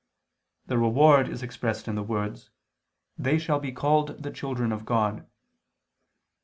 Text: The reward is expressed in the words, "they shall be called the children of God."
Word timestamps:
The 0.65 0.79
reward 0.79 1.29
is 1.29 1.43
expressed 1.43 1.87
in 1.87 1.93
the 1.93 2.01
words, 2.01 2.49
"they 3.19 3.37
shall 3.37 3.59
be 3.59 3.71
called 3.71 4.23
the 4.23 4.31
children 4.31 4.71
of 4.71 4.83
God." 4.83 5.27